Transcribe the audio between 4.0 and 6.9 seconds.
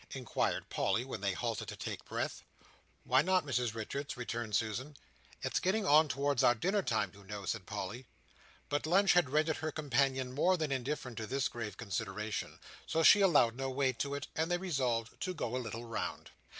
returned Susan. "It's getting on towards our dinner